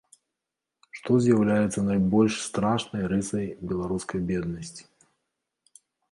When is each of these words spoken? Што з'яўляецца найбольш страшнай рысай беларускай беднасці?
Што 0.99 1.17
з'яўляецца 1.25 1.79
найбольш 1.89 2.33
страшнай 2.47 3.03
рысай 3.11 3.45
беларускай 3.73 4.19
беднасці? 4.31 4.83